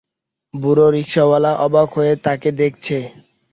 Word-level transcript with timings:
বুড়ো 0.53 0.87
রিকশাওয়ালা 0.91 1.51
অবাক 1.65 1.89
হয়ে 1.97 2.13
তাঁকে 2.25 2.49
দেখছে। 2.59 2.97